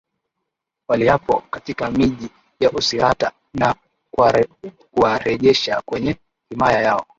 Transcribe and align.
waliapo 0.87 1.43
katika 1.51 1.91
miji 1.91 2.29
ya 2.59 2.71
usirata 2.71 3.31
na 3.53 3.75
kuwarejesha 4.91 5.81
kwenye 5.85 6.15
himaya 6.49 6.81
yao 6.81 7.05